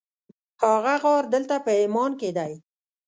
هغه 0.63 0.93
غار 1.03 1.23
دلته 1.33 1.55
په 1.65 1.71
عمان 1.81 2.11
کې 2.19 2.29
دی. 2.37 2.53